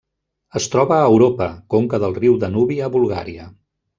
[0.59, 3.49] Es troba a Europa: conca del riu Danubi a Bulgària.